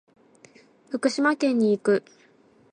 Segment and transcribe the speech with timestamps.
[0.89, 2.03] 福島県に行く。